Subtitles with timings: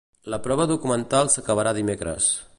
[0.33, 2.31] La prova documental s’acabarà dimecres.